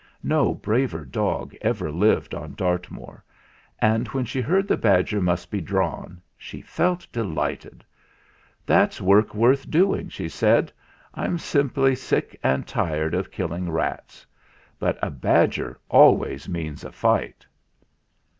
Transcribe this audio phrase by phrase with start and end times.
[0.23, 3.23] No braver dog ever lived on Dartmoor,
[3.77, 7.85] and when she heard the badger must be drawn she felt delighted.
[8.65, 10.71] "That's work worth doing," she said.
[11.13, 14.25] "I'm simply sick and tired of killing rats;
[14.79, 17.45] but a badger always means a fight."